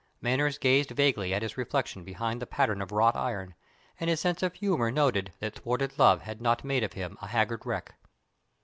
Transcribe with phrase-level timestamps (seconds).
[0.19, 3.53] Manners gazed vaguely at his reflection behind the pattern of wrought iron,
[3.99, 7.27] and his sense of humour noted that thwarted love had not made of him a
[7.27, 7.93] haggard wreck.